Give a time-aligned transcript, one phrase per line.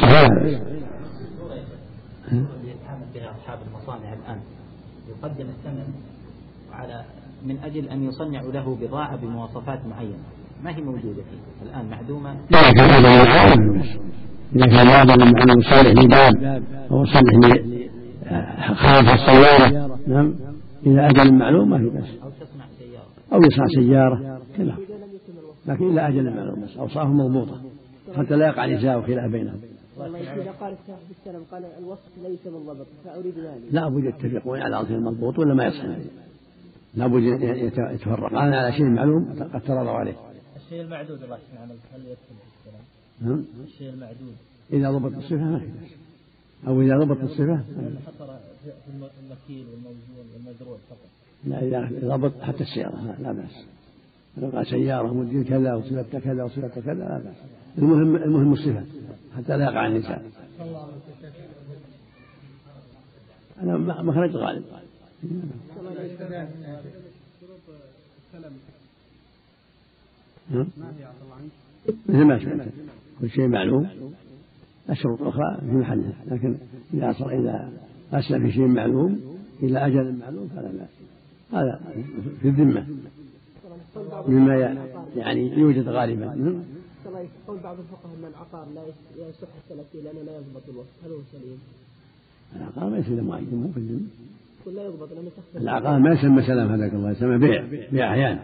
[0.00, 0.28] صحيح.
[2.64, 4.40] يتعامل بها أصحاب المصانع الآن؟
[5.08, 5.92] يقدم الثمن
[6.72, 7.04] على
[7.46, 10.18] من أجل أن يصنعوا له بضاعة بمواصفات معينة.
[10.64, 13.82] ما هي موجودة فيه؟ الآن معدومة؟ إذا كان هذا معلوم
[14.56, 17.34] إذا كان هذا من يصلح لباب أو يصلح
[18.74, 19.98] خارج السيارة.
[20.06, 20.34] نعم.
[20.86, 23.06] إلى أجل معلوم ما في بأس أو تصنع سيارة.
[23.32, 24.76] أو يصنع سيارة كذا.
[25.66, 27.60] لكن إلى أجل معلوم بس أوصافه مضبوطة
[28.16, 29.60] حتى لا يقع نزاع وخلاف بينهم.
[29.96, 33.62] والله إذا قال الشيخ بالسلام قال الوصف ليس منضبط فأريد ذلك.
[33.70, 35.84] لا بد يتفقون على أصل المضبوط ولا ما يصح
[36.94, 37.22] لا بد
[37.92, 40.14] يتفرقان على شيء معلوم قد تراضوا عليه.
[40.56, 42.84] الشيء المعدود الله سبحانه هل يدخل في الكلام؟
[43.20, 43.44] نعم.
[43.64, 44.34] الشيء المعدود.
[44.72, 45.90] إذا ضبط الصفة ما في بأس.
[46.66, 47.56] أو إذا ضبط الصفة
[48.06, 48.26] حصر
[48.64, 48.70] في
[49.24, 51.10] المكيل والموزون والمزروع فقط.
[51.44, 53.64] لا إذا ضبط حتى السيارة لا, لا بأس.
[54.36, 57.36] لو قال سيارة مدير كذا وصفة كذا وصفة كذا لا بأس.
[57.78, 58.84] المهم المهم الصفة
[59.36, 60.22] حتى لا يقع النساء.
[63.62, 64.64] أنا مخرج غالب.
[72.08, 72.68] مثل ما سمعت
[73.20, 73.88] كل شيء معلوم.
[74.90, 76.56] الشروط الأخرى في محلها لكن
[76.94, 77.72] إذا صار إذا
[78.12, 79.20] أسلم في شيء معلوم
[79.62, 80.88] إلى أجل معلوم فلا بأس.
[81.52, 81.80] هذا
[82.42, 82.86] في الذمة.
[84.28, 84.76] مما
[85.16, 86.62] يعني يوجد غالبا.
[87.46, 88.82] قول بعض الفقهاء ان العقار لا
[89.28, 90.86] يصح السلف فيه لأنه لا يضبط الوقت.
[91.04, 91.58] هل هو سليم؟
[92.56, 93.72] العقار ما يصير معين مو
[94.64, 98.38] في لا يضبط لأنه العقار ما يسمى سلام هذاك الله يسمى بيع بيع أحيان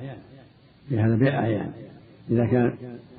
[0.90, 1.72] هذا بيع أحيان
[2.30, 2.74] إذا كان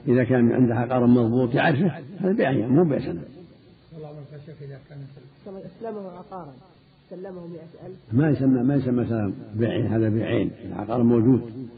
[0.07, 3.23] إذا كان عنده عقار مضبوط يعرفه هذا بيع أحيان مو بيع سلام.
[4.61, 4.97] إذا كان
[5.47, 6.53] أسلمه عقارا.
[7.09, 7.61] سلمه 100000
[8.11, 10.52] ما يسمى ما يسمى سلام بيعين هذا بيعين.
[10.65, 11.69] العقار موجود.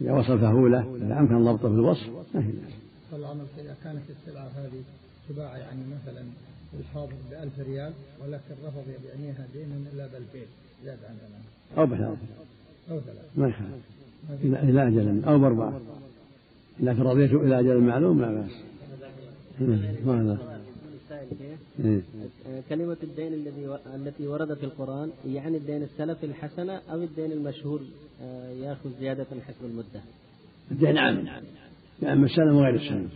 [0.00, 2.50] إذا وصفه له إذا أمكن ضبطه في الوصف ما في
[3.16, 3.20] بأس.
[3.20, 4.82] العمل إذا كانت السلعة هذه
[5.28, 6.24] تباع يعني مثلا
[6.80, 10.46] الحاضر بألف ريال ولكن رفض يبيعنيها دينا إلا بألفين
[10.84, 11.42] زاد عن زمان
[11.78, 12.16] أو بثلاثة
[12.90, 14.64] أو ثلاثة ما يخالف.
[14.64, 15.80] إلى أجل أو بأربعة.
[16.80, 18.50] لكن رضيت إلى أجل معلوم لا بأس.
[20.06, 20.60] ماذا؟
[21.84, 22.00] إيه.
[22.68, 27.80] كلمة الدين الذي التي وردت في القرآن يعني الدين السلف الحسنة أو الدين المشهور
[28.22, 30.00] آه، يأخذ زيادة حسب المدة.
[30.70, 31.26] الدين عام.
[32.02, 33.08] يعني السلم وغير السلم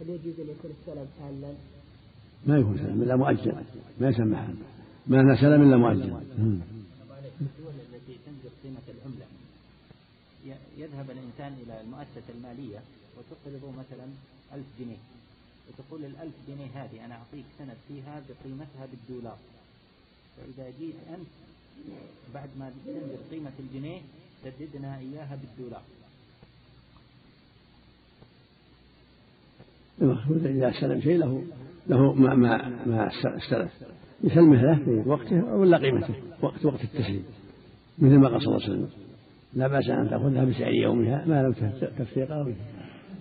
[0.00, 1.54] هل يجوز أن يكون السلم حالا؟
[2.46, 3.52] ما يكون سلم إلا مؤجل.
[4.00, 4.54] ما يسمى حالا
[5.06, 6.20] ما سلم إلا مؤجل.
[7.40, 9.26] الدول التي تنزل قيمة العملة
[10.78, 12.80] يذهب الإنسان إلى المؤسسة المالية
[13.16, 14.06] وتقرض مثلا
[14.54, 15.02] ألف جنيه.
[15.68, 19.38] وتقول الألف جنيه هذه أنا أعطيك سند فيها بقيمتها بالدولار.
[20.36, 21.26] فإذا جيت أنت
[22.34, 24.00] بعد ما تنزل قيمة الجنيه
[24.42, 25.82] سددنا إياها بالدولار.
[30.02, 31.42] المقصود إذا استلم شيء له
[31.88, 33.72] له ما ما ما استلف
[34.24, 37.24] يسلمه له في وقته ولا قيمته؟ وقت وقت التسليم.
[37.98, 38.88] مثل ما قال صلى الله عليه وسلم.
[39.54, 41.52] لا بأس أن تأخذها بسعر يومها ما لم
[41.98, 42.52] تفسيق أو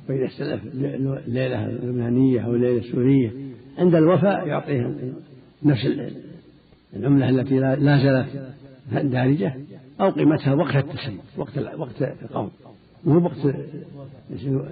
[0.07, 3.31] فإذا استلف الليلة اللبنانية أو الليلة السورية
[3.77, 4.91] عند الوفاء يعطيها
[5.63, 5.85] نفس
[6.95, 8.27] العملة التي لا زالت
[9.11, 9.53] دارجة
[10.01, 12.49] أو قيمتها وقت التسليم وقت وقت القوم.
[13.05, 13.55] مو وقت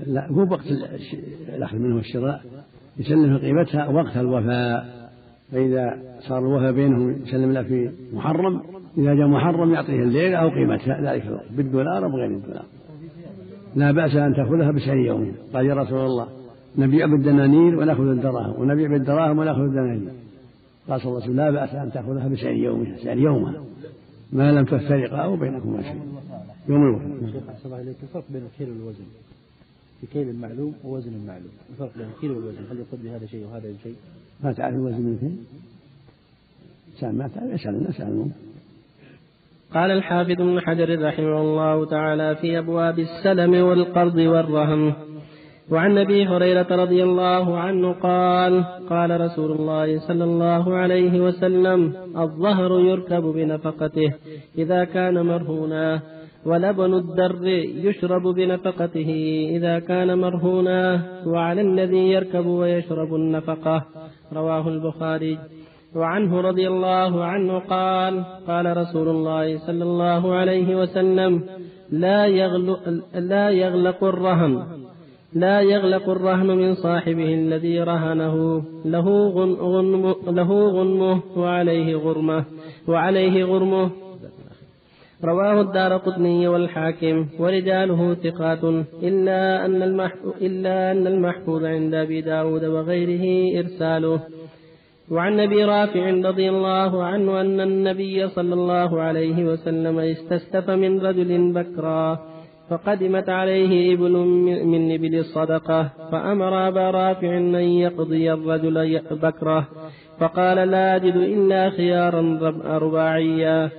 [0.08, 0.66] لا مو وقت
[1.56, 2.42] الأخذ منه والشراء
[3.00, 5.10] يسلم قيمتها وقت الوفاء.
[5.52, 8.62] فإذا صار الوفاء بينهم يسلم له في محرم
[8.98, 11.52] إذا جاء محرم يعطيه الليلة أو قيمتها ذلك الوقت.
[11.52, 12.66] بالدولار أو بغير الدولار.
[13.76, 16.28] لا بأس أن تأخذها بسعر يومها قال يا رسول الله
[16.78, 20.12] نبيع بالدنانير ونأخذ الدراهم ونبيع بالدراهم ونأخذ الدنانير.
[20.90, 23.64] قال صلى الله عليه وسلم لا بأس أن تأخذها بسعر يومها سعر يومها
[24.32, 26.02] ما لم تفترقا أو بينكما شيء.
[26.70, 27.96] يوم الوفاء شيخ أحسن الله إليك.
[28.04, 29.04] الفرق بين الكيل والوزن.
[30.02, 33.96] في كيل المعلوم ووزن المعلوم الفرق بين الكيل والوزن هل يقول بهذا شيء وهذا شيء؟
[34.44, 35.38] ما تعرف الوزن من الكيل
[36.94, 38.32] إنسان ما تعرف يسأل الناس عنهم
[39.74, 44.94] قال الحافظ ابن حجر رحمه الله تعالى في أبواب السلم والقرض والرهن
[45.72, 52.80] وعن أبي هريرة رضي الله عنه قال قال رسول الله صلى الله عليه وسلم الظهر
[52.80, 54.14] يركب بنفقته
[54.58, 56.02] إذا كان مرهونا
[56.46, 57.48] ولبن الدر
[57.88, 59.10] يشرب بنفقته
[59.56, 63.86] إذا كان مرهونا وعلى الذي يركب ويشرب النفقة.
[64.34, 65.38] رواه البخاري.
[65.96, 71.44] وعنه رضي الله عنه قال قال رسول الله صلى الله عليه وسلم
[71.92, 74.83] لا يغلق, لا يغلق الرهن
[75.36, 78.64] لا يغلق الرهن من صاحبه الذي رهنه.
[78.86, 79.08] له
[79.60, 82.46] غنم له غنمه وعليه غرمه
[82.88, 83.90] وعليه غرمه.
[85.24, 88.64] رواه الدار قطني والحاكم ورجاله ثقات.
[89.04, 93.26] إلا أن المحفوظ, إلا أن المحفوظ عند أبي داود وغيره
[93.60, 94.20] إرساله.
[95.12, 101.54] وعن أبي رافع رضي الله عنه أن النبي صلى الله عليه وسلم استستف من رجل
[101.54, 102.33] بكرا.
[102.70, 104.12] فقدمت عليه ابل
[104.66, 109.68] من ابل الصدقة فأمر أبا رافع أن يقضي الرجل بكرة
[110.20, 113.70] فقال لا أجد إلا خيارا رباعيا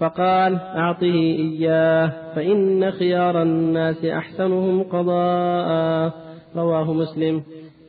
[0.00, 1.14] فقال أعطه
[1.46, 6.12] إياه فإن خيار الناس أحسنهم قضاء.
[6.56, 7.42] رواه مسلم.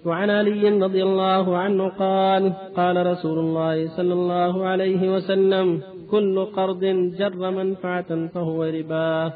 [0.06, 5.81] وعن علي رضي الله عنه قال قال رسول الله صلى الله عليه وسلم
[6.12, 6.80] كل قرض
[7.19, 9.33] جر منفعة فهو ربا.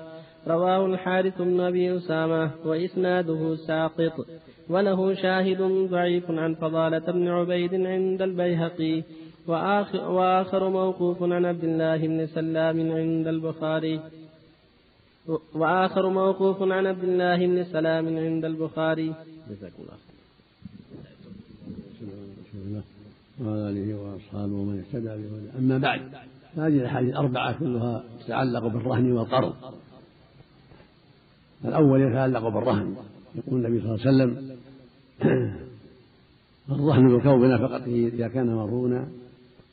[0.47, 4.27] رواه الحارث بن أبي أسامة وإسناده ساقط
[4.69, 5.61] وله شاهد
[5.91, 9.03] ضعيف عن فضالة بن عبيد عند البيهقي
[9.47, 13.99] وآخر, وآخر موقوف عن عبد الله بن سلام عند البخاري.
[15.55, 19.13] وآخر موقوف عن عبد الله بن سلام عند البخاري.
[19.49, 19.97] جزاكم الله
[23.41, 26.01] وعلى آله وأصحابه ومن اهتدى بهدى أما بعد
[26.55, 29.53] هذه الأحاديث الأربعة كلها تتعلق بالرهن والقرض.
[31.65, 32.95] الأول يتعلق بالرهن.
[33.35, 34.55] يقول النبي صلى الله عليه وسلم
[36.69, 39.07] الرهن يركب بنفقته إذا كان مرهونا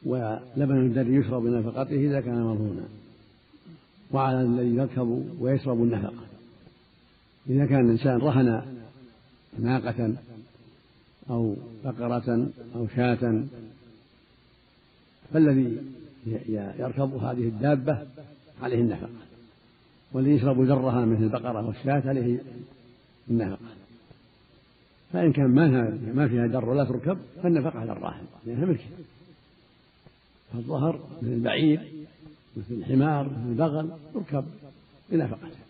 [0.06, 2.84] ولبن الذي يشرب بنفقته إذا كان مرهونا
[4.10, 6.22] وعلى الذي يركب ويشرب النفقة.
[7.50, 8.62] إذا كان الإنسان رهن
[9.58, 10.14] ناقة
[11.30, 13.44] أو بقرة أو شاة
[15.32, 15.76] فالذي
[16.78, 18.06] يركب هذه الدابة
[18.62, 19.21] عليه النفقة.
[20.12, 22.38] والذي يشرب ذرها مثل البقرة والشاة عليه
[23.30, 23.58] النفقة
[25.12, 28.88] فإن كان ما ما فيها در ولا تركب فالنفقة على الراحل لأنها ملك
[30.52, 31.80] فالظهر مثل البعير
[32.56, 34.44] مثل الحمار مثل البغل يركب
[35.10, 35.62] بنفقته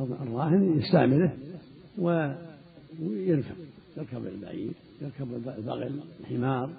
[0.00, 1.36] الراهن يستعمله
[1.98, 3.56] وينفق
[3.96, 4.72] يركب البعير
[5.02, 6.70] يركب البغل الحمار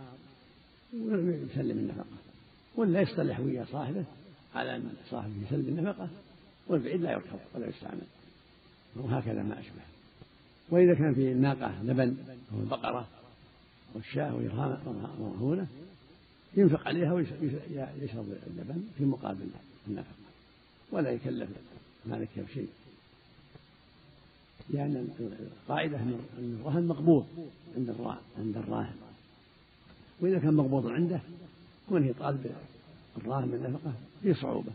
[0.94, 2.06] ويسلم النفقة.
[2.76, 4.04] ولا يصطلح ويا صاحبه
[4.56, 6.10] على أن صاحبه يسلم النفقة.
[6.70, 8.02] والبعير لا يركب ولا يستعمل.
[8.96, 9.82] وهكذا ما أشبه.
[10.70, 12.18] وإذا كان في الناقة لبن
[12.54, 13.08] أو البقرة
[13.96, 14.32] أو الشاة
[15.20, 15.68] مرهونة
[16.58, 19.48] ينفق عليها ويشرب اللبن في مقابل
[19.88, 20.14] النفقة
[20.92, 21.50] ولا يكلف
[22.06, 22.70] مالك بشيء
[24.70, 26.20] لأن القاعدة أن
[26.62, 27.28] الرهن مقبوض
[27.78, 27.90] عند
[28.38, 28.96] عند الراهن.
[30.20, 31.20] وإذا كان مقبوض عنده
[31.90, 32.56] كونه طالب
[33.18, 34.72] الراهن من النفقة في صعوبة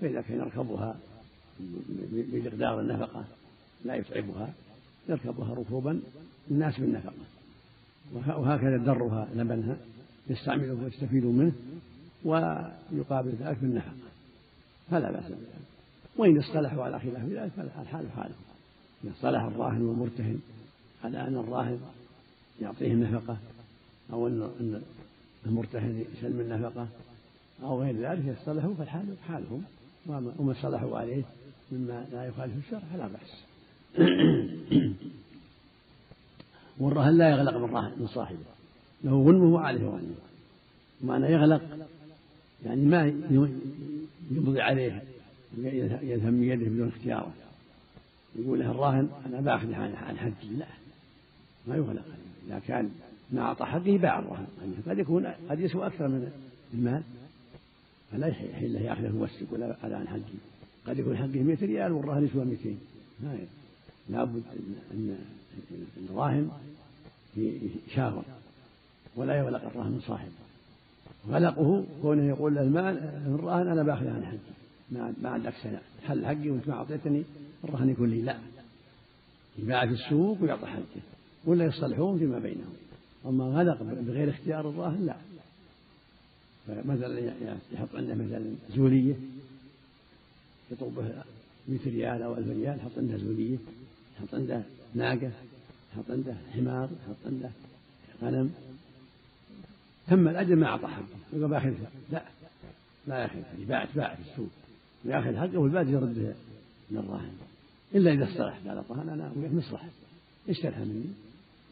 [0.00, 0.96] فإذا كان يركبها
[2.12, 3.24] بمقدار النفقة.
[3.84, 4.52] لا يتعبها
[5.08, 6.00] يركبها ركوبا
[6.50, 7.12] الناس بالنفقة.
[8.14, 9.76] وهكذا درها لبنها
[10.30, 11.52] يستعمله ويستفيد منه
[12.24, 13.92] ويقابل ذلك بالنفقة.
[14.90, 15.68] فلا بأس بذلك.
[16.16, 18.34] وإن اصطلحوا على خلاف ذلك فالحال حاله.
[19.04, 20.40] إذا اصطلح الراهن والمرتهن
[21.04, 21.80] على أن الراهن
[22.60, 23.36] يعطيه النفقة
[24.12, 24.82] أو أن
[25.46, 26.88] المرتهن يسلم النفقة
[27.62, 29.62] أو غير ذلك يصطلحوا فالحال حالهم.
[30.06, 31.22] وما اصطلحوا عليه
[31.72, 33.44] مما لا يخالف الشرع فلا بأس.
[36.80, 38.38] والرهن لا يغلق من من صاحبه.
[39.04, 40.14] له غنمه وعليه غنمه
[41.00, 41.62] معنى يغلق
[42.66, 43.06] يعني ما
[44.30, 45.02] يمضي عليه
[46.02, 47.32] يذهب من يده بدون اختياره.
[48.36, 50.66] يقول له الراهن أنا باخذ عن حقي لا
[51.66, 52.04] ما يغلق.
[52.46, 52.90] إذا كان
[53.32, 56.32] ما أعطى حقه باع الراهن يعني قد يكون قد يسوى أكثر من
[56.74, 57.02] المال.
[58.12, 60.38] فلا يحل له يأخذه يوسق ولا على عن حقه
[60.88, 62.76] قد يكون حقه 100 ريال والراهن يسوى 200
[63.20, 63.38] ما
[64.08, 64.42] لابد
[64.94, 65.18] أن
[66.10, 66.50] الراهن
[67.36, 68.24] يشاور
[69.16, 70.32] ولا يغلق الراهن من صاحبه
[71.28, 74.38] غلقه كونه يقول المال الراهن أنا بأخذ عن حقي.
[75.22, 77.22] ما عندك سنة حل حقي وإنت ما أعطيتني
[77.64, 78.36] الرهن يكون لي لا.
[79.58, 81.00] يباع في السوق ويعطى حقه.
[81.44, 82.72] ولا يصطلحون فيما بينهم.
[83.26, 85.16] أما غلق بغير اختيار الراهن لا.
[86.66, 87.32] فمثلا
[87.72, 88.44] يحط عنده مثلا
[90.70, 91.22] يطلبه
[91.68, 93.58] 100 ريال أو 1000 ريال يحط عنده زولية
[94.16, 94.62] يحط عنده
[94.94, 95.30] ناقة
[95.92, 97.50] يحط عنده حمار يحط عنده
[98.22, 98.54] غنم
[100.08, 102.22] تم الأجل ما أعطى حقه يقول باخذها لا
[103.06, 104.48] لا ياخذها يباع تباع في السوق.
[105.04, 106.34] وياخذ حقه والباقي يرده
[106.90, 107.32] للراهن
[107.94, 109.88] إلا إذا اصطلح قال الراهن أنا أريد مصلحة.
[110.48, 111.04] اشترها مني؟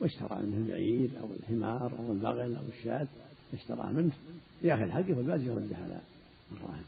[0.01, 3.07] واشترى منه البعير أو الحمار أو البغل أو الشاة
[3.55, 4.13] اشترى منه.
[4.63, 6.01] ياخذ حقه والباقي يرده على
[6.53, 6.85] الراهن.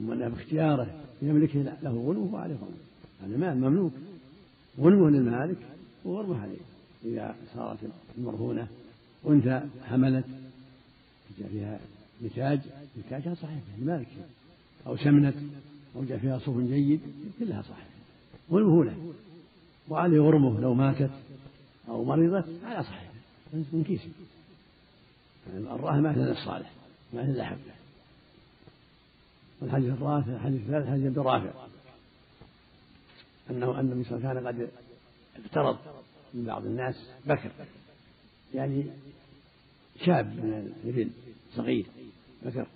[0.00, 2.90] أنه باختياره يملك له غنمه وعليه غنمه
[3.22, 3.92] هذا مال مملوك.
[4.80, 5.56] غنمه للمالك
[6.04, 6.58] وغرمه عليه.
[7.04, 7.78] إذا صارت
[8.18, 8.68] المرهونة
[9.28, 10.24] أنثى حملت
[11.50, 11.80] فيها
[12.24, 12.60] نتاج
[12.98, 13.60] نتاجها صحيح.
[13.78, 14.08] المالك
[14.86, 15.36] أو سمنت
[15.96, 17.00] أو جاء فيها صوف جيد
[17.38, 17.90] كلها صحيحة.
[18.48, 19.12] والمهولة
[19.88, 21.10] وعليه غرمه لو ماتت
[21.88, 23.10] أو مرضت على صحيح.
[23.52, 24.08] من كيسه.
[25.52, 26.70] يعني الراهن ما الصالح
[27.14, 27.79] ما في حبه
[29.60, 31.50] والحديث الرافع الحديث الثالث حديث عبد الرافع.
[33.50, 34.70] أنه أن النبي صلى الله عليه وسلم كان قد
[35.44, 35.78] اقترض
[36.34, 36.94] من بعض الناس
[37.26, 37.50] بكر.
[38.54, 38.86] يعني
[40.06, 41.10] شاب من الإبل
[41.56, 41.86] صغير
[42.42, 42.66] بكر.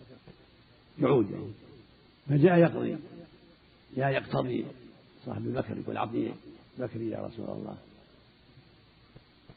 [0.98, 1.52] يعود يعني.
[2.28, 2.96] فجاء يقضي.
[3.96, 4.66] جاء يقتضي
[5.26, 6.32] صاحب البكر يقول أعطني
[6.78, 7.76] بكري يا رسول الله.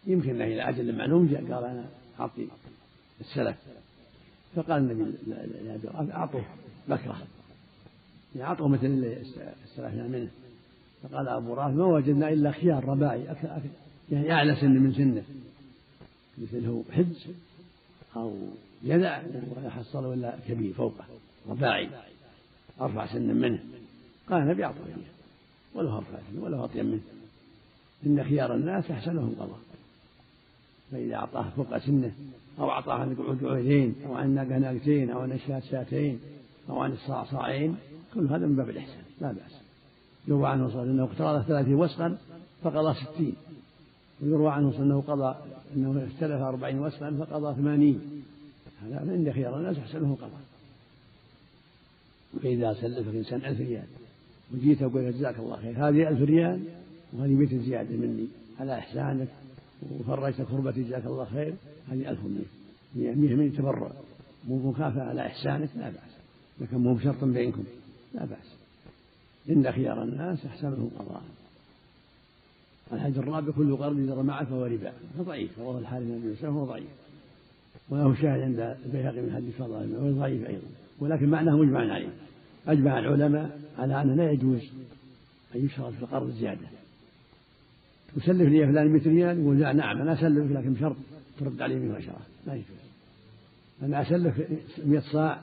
[0.07, 2.47] يمكن إلى أجل معلوم جاء قال أنا أعطي
[3.21, 3.57] السلف.
[4.55, 5.17] فقال النبي
[5.63, 6.45] لأبي أعطوه.
[6.87, 7.17] بكرة.
[8.35, 9.21] يعني أعطوه مثل اللي
[9.65, 10.29] استلفنا منه.
[11.03, 13.23] فقال أبو رافع ما وجدنا إلا خيار رباعي.
[14.11, 15.23] يعني أعلى سن من سنه.
[16.37, 17.27] مثله حج
[18.15, 18.35] أو
[18.83, 19.21] جذع
[19.57, 21.05] ويحصل ولا كبير فوقه.
[21.49, 21.89] رباعي.
[22.81, 23.59] أرفع سنا منه.
[24.29, 24.97] قال النبي أعطوه إياه
[25.73, 27.01] وله أرفع سن وله أطيب منه.
[28.05, 29.59] إن خيار الناس أحسنهم قضاء.
[30.91, 32.11] فإذا أعطاه فوق سنه
[32.59, 35.39] أو أعطاه عن قعودين أو عن ناقة ناقتين أو عن
[35.71, 36.19] شاتين
[36.69, 37.75] أو عن الصاع صاعين
[38.13, 39.61] كل هذا من باب الإحسان لا بأس.
[40.27, 42.17] يروى عنه صلى الله عليه وسلم اقترض ثلاثين وسقا
[42.63, 43.35] فقضى ستين.
[44.21, 45.35] ويروى عنه صلى أنه قضى
[45.75, 48.23] أنه استلف أربعين وسقا فقضى ثمانين.
[48.81, 50.41] هذا من خيار الناس أحسنه قضاء.
[52.43, 53.87] فإذا سلفك إنسان ألف ريال
[54.53, 56.63] وجيت أقول جزاك الله خير هذه ألف ريال
[57.13, 58.27] وهذه مئة زيادة مني
[58.59, 59.27] على إحسانك
[59.91, 61.53] وفرجت كربتي جزاك الله خير
[61.91, 63.15] هذه ألف مئة.
[63.15, 63.91] مئة من تبرع.
[64.47, 66.16] مكافأة على إحسانك لا بأس.
[66.61, 67.63] لكن مو بشرط بينكم.
[68.13, 68.55] لا بأس.
[69.49, 71.21] إن خيار الناس أحسنهم قضاء.
[72.93, 74.93] الحج الرابع كل قرض جرى معه فهو ربا.
[75.17, 76.87] فضعيف رواه الحارث بن يوسف وهو ضعيف.
[77.89, 80.67] وله شاهد عند البيهقي من حديث فضل وهو ضعيف أيضا.
[80.99, 82.09] ولكن معناه مجمع عليه.
[82.67, 84.61] أجمع العلماء على أنه لا يجوز
[85.55, 86.67] أن يشرط في القرض زيادة.
[88.15, 90.95] تسلف لي فلان 100 ريال يقول لا نعم أنا أسلفك لكن بشرط
[91.39, 92.67] ترد علي 110 ما يجوز.
[93.81, 94.41] أنا أسلف
[94.85, 95.41] 100 صاع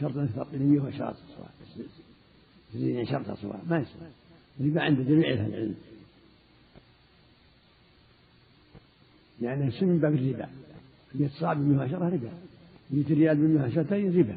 [0.00, 1.48] ترد لي 110 صاع
[2.74, 4.08] تزيدني شرط صاع ما يصير
[4.60, 5.74] الربا عند جميع أهل العلم.
[9.40, 10.48] لأنه يعني من باب الربا.
[11.14, 12.30] 100 صاع ب 110 ربا
[12.90, 14.36] 100 ريال ب 110 ربا.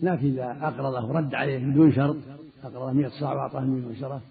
[0.00, 2.16] لكن إذا أقرضه رد عليه بدون شرط
[2.64, 4.22] أقرضه 100 صاع وأعطاه 110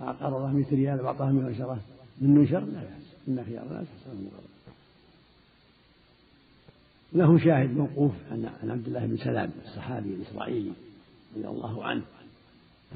[0.00, 1.78] أقرضه 100 ريال وأعطاه 110
[2.20, 4.28] من نشر لا بأس إن خيار الناس حسنهم
[7.12, 10.72] له شاهد موقوف عن عبد الله بن سلام الصحابي الإسرائيلي
[11.36, 12.02] رضي الله عنه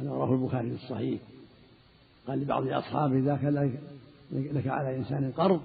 [0.01, 1.21] هذا رواه البخاري في الصحيح.
[2.27, 3.79] قال لبعض أصحابه إذا كان
[4.33, 5.61] لك على إنسان قرض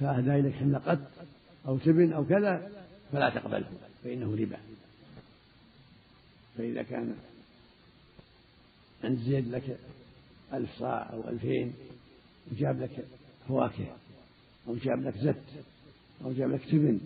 [0.00, 0.98] فأهدى إليك حمل
[1.68, 2.70] أو تبن أو كذا
[3.12, 3.66] فلا تقبله
[4.04, 4.58] فإنه ربا.
[6.58, 7.14] فإذا كان
[9.04, 9.78] عند زيد لك
[10.52, 11.72] ألف صاع أو ألفين
[12.52, 13.04] وجاب لك
[13.48, 13.86] فواكه
[14.68, 15.64] أو جاب لك زت
[16.24, 17.00] أو جاب لك تبن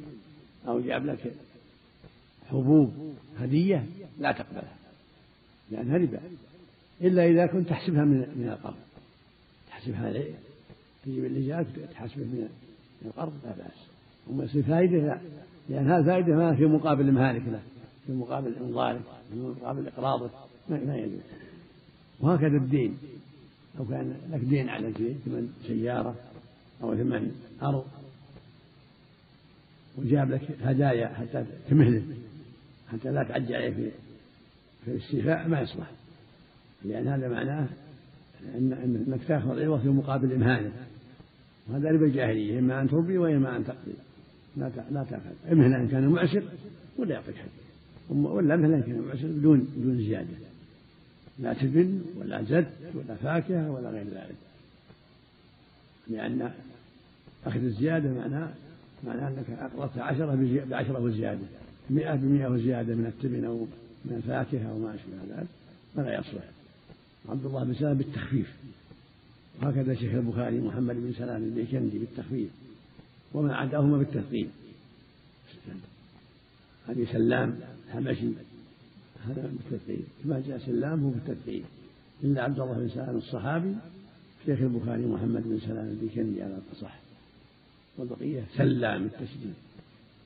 [0.69, 1.33] أو جاب لك
[2.50, 3.87] حبوب هدية؟
[4.19, 4.76] لا تقبلها.
[5.71, 6.21] لأنها ربا
[7.00, 8.76] إلا إذا كنت تحسبها من من القرض.
[9.69, 10.12] تحسبها
[11.04, 12.49] تجيب اللي جاءك تحسبه من
[13.04, 13.87] القرض لا بأس.
[14.31, 15.21] أما يصير فائدة لا.
[15.69, 17.62] لأن هذه الفائدة ما في مقابل مهالك له
[18.07, 19.00] في مقابل إنظارك
[19.33, 20.31] في مقابل إقراضك
[20.69, 21.21] ما يجوز.
[22.21, 22.99] وهكذا الدين.
[23.78, 26.14] لو كان لك دين على شيء ثمن سيارة
[26.83, 27.85] أو ثمن أرض
[29.99, 32.03] وجاب لك هدايا حتى تمهله
[32.93, 33.91] حتى لا تعجل عليه في
[34.85, 35.91] في الاستيفاء ما يصلح.
[36.85, 37.67] لأن هذا معناه
[38.55, 38.73] أن
[39.09, 40.73] أنك تأخذ عوض في مقابل إمهاله.
[41.69, 43.95] وهذا ربا الجاهلية إما أن تربي وإما أن تقضي.
[44.57, 45.53] لا لا تأخذ.
[45.53, 46.43] امهله إن كان معسر
[46.99, 47.47] ولا يعطيك حق
[48.11, 50.37] ولا امهله إن كان معسر بدون بدون زيادة.
[51.39, 54.37] لا تبن ولا زد ولا فاكهة ولا غير ذلك.
[56.09, 56.51] لأن
[57.47, 58.53] أخذ الزيادة معناه
[59.06, 61.47] معناه أنك أقرضت عشرة بعشرة وزيادة.
[61.90, 63.66] مئة بمئة وزيادة من التبن أو
[64.04, 65.49] من الفاكهة أو ما أشبه ذلك
[65.94, 66.44] فلا يصلح.
[67.28, 68.56] عبد الله بن سلام بالتخفيف.
[69.62, 72.50] وهكذا شيخ البخاري محمد بن سلام البيكندي بالتخفيف.
[73.35, 74.49] ومن عداهما بالتثقيل.
[76.88, 77.61] هذه سلام
[77.92, 78.28] حبشي
[79.26, 80.02] هذا بالتثقيل.
[80.25, 81.64] كما جاء سلام هو بالتثقيل.
[82.25, 83.75] إلا عبد الله بن سلام الصحابي
[84.47, 87.01] شيخ البخاري محمد بن سلام البيكندي على الأصح.
[87.99, 89.55] والبقية سلام التشديد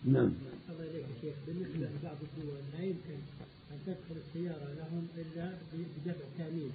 [0.05, 0.33] نعم.
[0.71, 3.19] الله إليك شيخ بالنسبة لبعض الدول لا يمكن
[3.73, 6.71] أن تدخل السيارة لهم إلا بدفع تأمين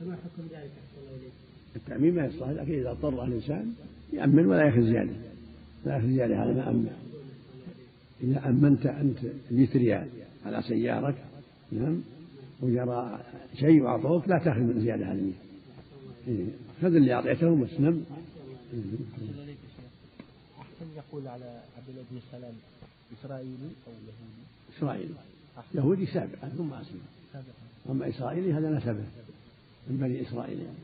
[0.00, 1.32] فما حكم ذلك أحسن الله إليك
[1.76, 3.74] التأمين ما يصلح لكن إذا اضطر الإنسان
[4.12, 5.12] يأمن ولا يأخذ زيادة.
[5.86, 6.90] لا يأخذ زيادة على ما أمن.
[8.22, 9.18] إذا أمنت أنت
[9.50, 10.08] 100 ريال
[10.46, 11.14] على سيارك
[11.72, 12.00] نعم
[12.60, 13.20] وجرى
[13.60, 15.20] شيء وأعطوك لا تأخذ من زيادة على
[16.28, 16.46] إيه.
[16.82, 17.70] خذ اللي أعطيتهم بس
[21.12, 22.54] يقول على عبد الله بن سلام
[23.18, 24.44] إسرائيلي أو يهودي؟
[24.78, 25.14] إسرائيلي.
[25.74, 27.00] يهودي سابقا ثم أسلم
[27.90, 29.04] أما إسرائيلي هذا نسبه
[29.86, 30.76] من بني إسرائيل يعني.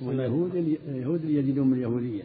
[0.00, 2.22] واليهود اليهود اللي يجدون من اليهودية.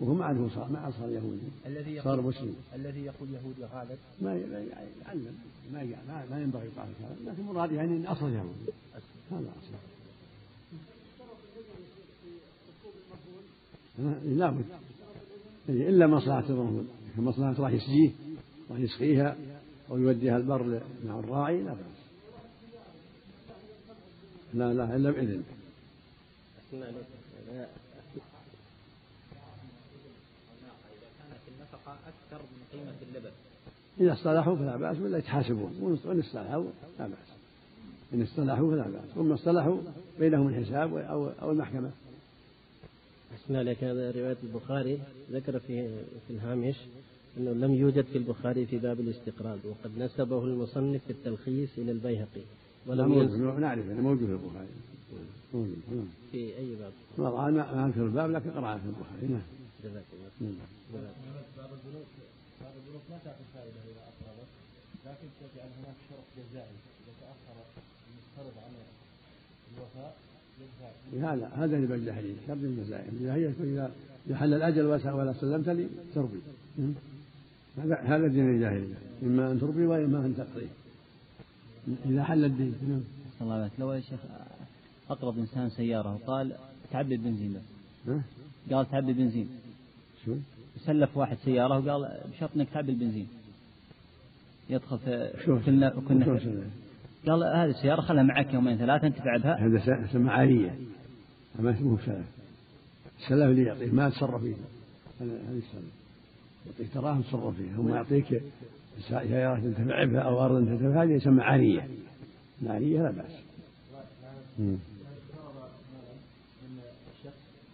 [0.00, 1.48] وهو ما عاد صار ما عاد صار يهودي.
[1.66, 2.56] الذي صار مسلم.
[2.74, 5.38] الذي يقول يهودي غالب؟ ما يعلم.
[5.72, 7.16] ما ما, ما ينبغي يقال هذا.
[7.32, 8.72] لكن مراد يعني إن أصل يهودي.
[9.30, 9.74] هذا أصل.
[14.24, 14.64] لابد
[15.68, 18.10] إلا مصلحة الرهون مصلحة راح يسقيه
[18.70, 19.36] راح يسقيها
[19.90, 22.00] أو يوديها البر مع الراعي لا بأس.
[24.54, 25.42] لا لا إلا باذن
[31.86, 33.30] أكثر من قيمة اللبن
[34.00, 36.64] إذا اصطلحوا فلا بأس ولا يتحاسبون وإن اصطلحوا
[36.98, 37.30] لا بأس.
[38.14, 39.14] إن اصطلحوا فلا بأس.
[39.14, 39.76] ثم اصطلحوا
[40.18, 41.90] بينهم الحساب أو أو المحكمة.
[43.34, 44.98] أسمع لك هذا رواية البخاري
[45.32, 45.88] ذكر في
[46.26, 46.76] في الهامش
[47.38, 52.42] أنه لم يوجد في البخاري في باب الاستقراض وقد نسبه المصنف في التلخيص إلى البيهقي
[52.86, 54.68] ولم موجود نعرف أنه موجود في البخاري
[55.54, 56.08] موجود نعم.
[56.32, 59.42] في أي باب؟ ما ما أذكر الباب لكن قرأه في البخاري نعم
[59.84, 60.04] جزاك
[60.40, 60.60] الله.
[61.56, 62.10] باب البنوك
[62.60, 64.50] باب البنوك ما تعطي فائدة إذا أقرضت
[65.06, 67.56] لكن تجعل هناك شرط جزائي إذا تأخر
[68.08, 68.72] المقترض عن
[69.74, 70.16] الوفاء
[71.20, 73.52] هذا هذا اللي بالجاهلية شرط الجزائي الجاهلية
[74.26, 76.40] إذا حل الأجل ولا سلمت لي تربي
[77.78, 80.66] هذا هذا دين الجاهلية إما أن تربي وإما أن تقضي.
[82.06, 82.74] إذا حل الدين.
[82.88, 83.00] نعم.
[83.40, 84.20] الله عليك لو يا شيخ
[85.10, 86.52] أقرض إنسان سيارة وقال
[86.92, 87.62] تعبي البنزين بس.
[88.72, 89.48] قال تعبي بنزين
[90.24, 90.34] شو؟
[90.86, 93.28] سلف واحد سيارة وقال بشرط إنك تعبي البنزين.
[94.70, 96.40] يدخل في شو؟ كنا كنا
[97.26, 100.78] قال هذه السيارة خلها معك يومين ثلاثة أنت بها هذا سمى عارية
[101.58, 102.26] ما اسمه سلف
[103.20, 104.54] السلف اللي يعطيه ما تصرف فيه.
[105.20, 105.92] هذا السلف
[106.66, 107.76] يعطيك دراهم تصرف فيها.
[107.76, 108.42] ثم يعطيك
[109.08, 111.88] سيارة تنتفع بها أو أرض تنتفع هذه يسمى عارية
[112.62, 113.32] العارية لا بأس.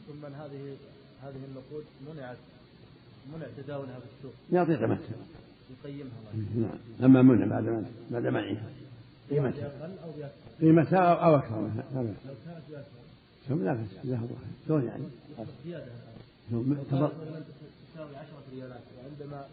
[0.07, 0.77] ثم هذه
[1.23, 2.37] هذه النقود منعت
[3.35, 5.17] منع تداولها في السوق يعطي قيمتها
[5.85, 6.11] يقيمها.
[6.57, 7.05] نعم.
[7.05, 8.86] أما منع بعد ما بعد منعها.
[9.31, 9.71] قيمتها
[10.61, 12.07] قيمتها أو أكثر منها؟ لو
[13.49, 14.67] كانت لا بأس جزاه الله خير.
[14.67, 15.05] شلون يعني؟
[15.67, 15.85] زيادة.
[16.51, 19.45] تساوي 10 ريالات وعندما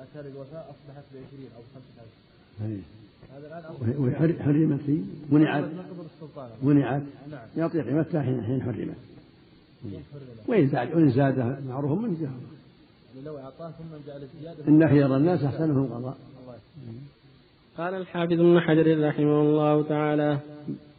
[0.00, 2.82] أتى الوفاء أصبحت ب 20 أو 25
[3.34, 4.98] هذا الآن حرمت هي
[5.30, 5.64] منعت.
[6.62, 7.02] منعت.
[7.30, 7.46] نعم.
[7.56, 8.96] يعطي قيمتها حين حين حرمت.
[10.46, 12.38] وإن زاد وإن زاد معروف من جهة.
[13.24, 16.16] لو أعطاه ثم جعل الزيادة إن خير الناس أحسنهم قضاء.
[17.78, 20.38] قال الحافظ ابن حجر رحمه الله تعالى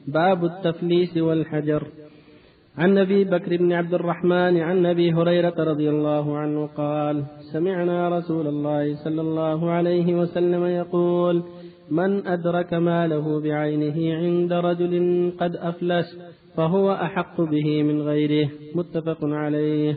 [0.07, 1.83] باب التفليس والحجر.
[2.77, 8.47] عن أبي بكر بن عبد الرحمن عن أبي هريرة رضي الله عنه قال سمعنا رسول
[8.47, 11.43] الله صلى الله عليه وسلم يقول
[11.91, 14.93] من أدرك ماله بعينه عند رجل
[15.39, 16.19] قد أفلس
[16.57, 18.49] فهو أحق به من غيره.
[18.75, 19.95] متفق عليه.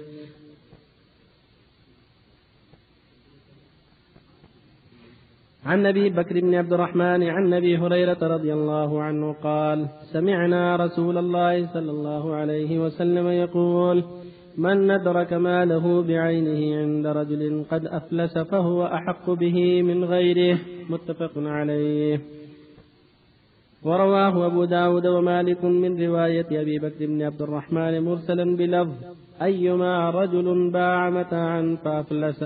[5.66, 11.18] عن أبي بكر بن عبد الرحمن عن أبي هريرة رضي الله عنه قال سمعنا رسول
[11.18, 14.04] الله صلى الله عليه وسلم يقول
[14.58, 20.58] من ندرك ماله بعينه عند رجل قد أفلس فهو أحق به من غيره
[20.90, 22.20] متفق عليه.
[23.82, 28.94] ورواه أبو داود ومالك من رواية أبي بكر بن عبد الرحمن مرسلا بلفظ
[29.42, 32.44] أيما رجل باع متاعا فأفلس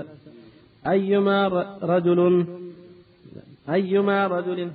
[0.87, 1.47] أيما
[1.83, 2.45] رجل
[3.69, 4.71] أيما رجل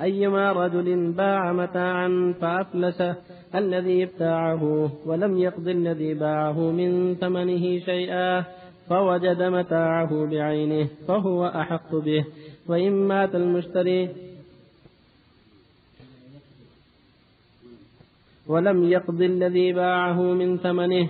[0.00, 3.02] أيما رجل باع متاعا فأفلس
[3.54, 8.44] الذي ابتاعه ولم يقض الذي باعه من ثمنه شيئا
[8.88, 12.24] فوجد متاعه بعينه فهو أحق به.
[12.68, 14.08] وإن مات المشتري
[18.46, 21.08] ولم يقض الذي باعه من ثمنه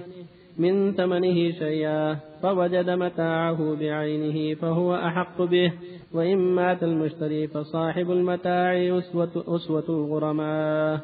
[0.58, 5.72] من ثمنه شيئا فوجد متاعه بعينه فهو أحق به.
[6.12, 11.00] وإن مات المشتري فصاحب المتاع أسوة, أسوة الغرماء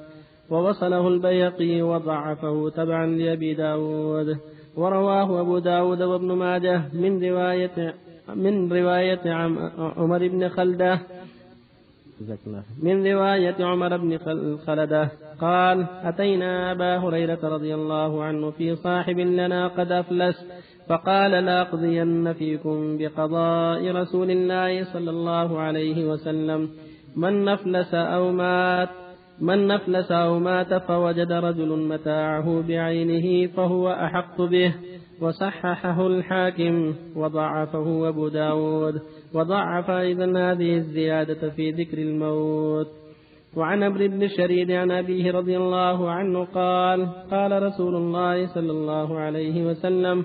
[0.51, 4.37] ووصله البيقي وضعفه تبعا لأبي داود.
[4.77, 7.95] ورواه أبو داود وابن ماجه من رواية
[8.35, 9.33] من رواية
[9.97, 10.49] عمر بن
[12.83, 14.19] من رواية عمر بن
[14.67, 20.37] خلدة قال أتينا أبا هريرة رضي الله عنه في صاحب لنا قد أفلس
[20.89, 26.71] فقال لأقضين فيكم بقضاء رسول الله صلى الله عليه وسلم.
[27.17, 28.89] من نفلس أو مات
[29.41, 34.75] من نفلس أو مات فوجد رجل متاعه بعينه فهو أحق به.
[35.21, 38.95] وصححه الحاكم وضعفه أبو داود
[39.35, 42.87] وضعف أيضا هذه الزيادة في ذكر الموت.
[43.57, 49.19] وعن عمرو بن الشريد عن أبيه رضي الله عنه قال قال رسول الله صلى الله
[49.19, 50.25] عليه وسلم